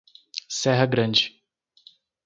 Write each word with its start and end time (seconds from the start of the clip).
Serra 0.49 0.87
Grande 0.87 1.29